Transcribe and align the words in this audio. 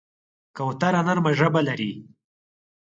کوتره 0.55 1.01
نرمه 1.07 1.31
ژبه 1.39 1.61
لري. 1.67 1.91